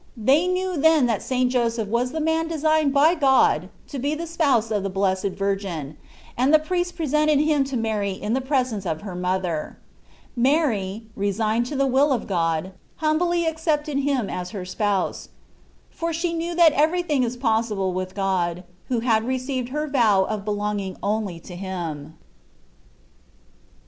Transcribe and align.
They 0.17 0.47
knew 0.47 0.77
then 0.77 1.05
that 1.05 1.21
St. 1.21 1.51
Joseph 1.51 1.87
was 1.87 2.11
the 2.11 2.19
man 2.19 2.47
designed 2.47 2.91
by 2.91 3.13
God 3.13 3.69
to 3.89 3.99
be 3.99 4.15
the 4.15 4.25
spouse 4.25 4.71
of 4.71 4.81
the 4.81 4.89
Blessed 4.89 5.33
Virgin, 5.37 5.95
and 6.35 6.51
the 6.51 6.57
priests 6.57 6.91
presented 6.91 7.39
him 7.39 7.63
to 7.65 7.77
Mary 7.77 8.13
in 8.13 8.33
the 8.33 8.41
presence 8.41 8.83
of 8.87 9.01
her 9.03 9.13
mother. 9.13 9.77
Mary, 10.35 11.03
resigned 11.15 11.67
to 11.67 11.75
the 11.75 11.85
will 11.85 12.11
of 12.13 12.25
God, 12.25 12.71
humbly 12.95 13.45
accepted 13.45 13.99
him 13.99 14.27
as 14.27 14.49
her 14.49 14.65
spouse, 14.65 15.29
for 15.91 16.11
she 16.11 16.33
knew 16.33 16.55
that 16.55 16.73
everything 16.73 17.21
is 17.21 17.37
possible 17.37 17.93
with 17.93 18.15
God, 18.15 18.63
who 18.87 19.01
had 19.01 19.23
received 19.23 19.69
her 19.69 19.85
vow 19.85 20.23
of 20.25 20.43
belonging 20.43 20.97
only 21.03 21.39
to 21.41 21.55
Him. 21.55 22.17